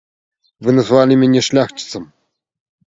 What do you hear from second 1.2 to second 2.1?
мяне шляхціцам.